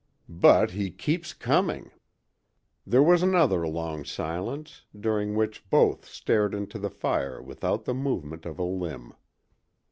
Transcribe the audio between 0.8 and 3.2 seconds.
keeps coming!" There